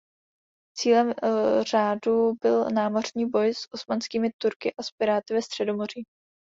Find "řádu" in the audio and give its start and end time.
1.61-2.33